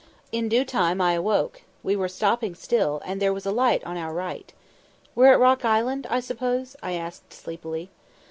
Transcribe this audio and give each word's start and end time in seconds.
In 0.31 0.49
due 0.49 0.65
time 0.65 0.99
I 0.99 1.13
awoke; 1.13 1.61
we 1.83 1.95
were 1.95 2.07
stopping 2.07 2.55
still, 2.55 3.03
and 3.05 3.21
there 3.21 3.31
was 3.31 3.45
a 3.45 3.51
light 3.51 3.83
on 3.83 3.97
our 3.97 4.11
right. 4.11 4.51
"We're 5.13 5.33
at 5.33 5.39
Rock 5.39 5.63
Island, 5.63 6.07
I 6.09 6.21
suppose?" 6.21 6.75
I 6.81 6.93
asked 6.93 7.31
sleepily. 7.31 7.91